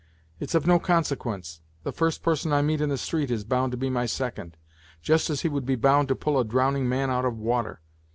[0.39, 1.61] "It's of no consequence!
[1.83, 4.57] the first person I meet in the street is bound to be my second,
[4.99, 7.81] just as he would be bound to pull a drowning man out of water.